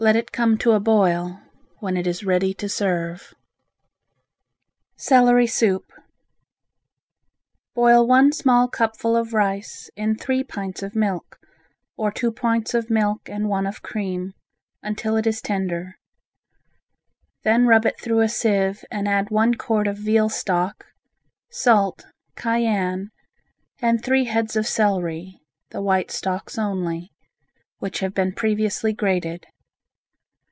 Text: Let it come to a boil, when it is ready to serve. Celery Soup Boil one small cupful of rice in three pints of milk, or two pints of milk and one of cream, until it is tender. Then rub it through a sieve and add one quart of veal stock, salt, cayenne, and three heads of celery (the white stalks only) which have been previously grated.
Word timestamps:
Let 0.00 0.14
it 0.14 0.30
come 0.30 0.58
to 0.58 0.74
a 0.74 0.78
boil, 0.78 1.40
when 1.80 1.96
it 1.96 2.06
is 2.06 2.22
ready 2.22 2.54
to 2.54 2.68
serve. 2.68 3.34
Celery 4.94 5.48
Soup 5.48 5.92
Boil 7.74 8.06
one 8.06 8.30
small 8.30 8.68
cupful 8.68 9.16
of 9.16 9.32
rice 9.32 9.90
in 9.96 10.14
three 10.16 10.44
pints 10.44 10.84
of 10.84 10.94
milk, 10.94 11.40
or 11.96 12.12
two 12.12 12.30
pints 12.30 12.74
of 12.74 12.90
milk 12.90 13.28
and 13.28 13.48
one 13.48 13.66
of 13.66 13.82
cream, 13.82 14.34
until 14.84 15.16
it 15.16 15.26
is 15.26 15.42
tender. 15.42 15.96
Then 17.42 17.66
rub 17.66 17.84
it 17.84 17.98
through 17.98 18.20
a 18.20 18.28
sieve 18.28 18.84
and 18.92 19.08
add 19.08 19.30
one 19.30 19.54
quart 19.54 19.88
of 19.88 19.96
veal 19.98 20.28
stock, 20.28 20.86
salt, 21.50 22.06
cayenne, 22.36 23.10
and 23.80 24.00
three 24.00 24.26
heads 24.26 24.54
of 24.54 24.64
celery 24.68 25.40
(the 25.70 25.82
white 25.82 26.12
stalks 26.12 26.56
only) 26.56 27.10
which 27.78 27.98
have 27.98 28.14
been 28.14 28.30
previously 28.32 28.92
grated. 28.92 29.44